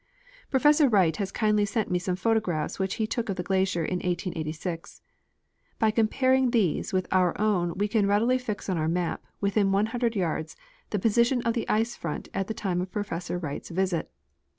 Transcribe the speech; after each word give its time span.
Professor 0.49 0.89
AVright 0.89 1.17
has 1.17 1.31
kindly 1.31 1.63
sent 1.63 1.91
me 1.91 1.99
some 1.99 2.15
photographs 2.15 2.79
which 2.79 2.95
he 2.95 3.05
took 3.05 3.29
of 3.29 3.35
the 3.35 3.43
glacier 3.43 3.85
in 3.85 3.97
1886. 3.97 5.03
By 5.77 5.91
comparing 5.91 6.49
these 6.49 6.91
with 6.91 7.07
our 7.11 7.39
own 7.39 7.75
we 7.77 7.87
can 7.87 8.07
readily 8.07 8.39
fix 8.39 8.67
on 8.67 8.79
our 8.79 8.87
map, 8.89 9.23
within 9.41 9.71
100 9.71 10.13
j^ards, 10.13 10.55
the 10.89 10.97
position 10.97 11.43
of 11.43 11.53
the 11.53 11.69
ice 11.69 11.95
front 11.95 12.29
at 12.33 12.47
the 12.47 12.53
time 12.55 12.81
of 12.81 12.89
Professor 12.91 13.37
Wright's 13.37 13.69
visit. 13.69 14.09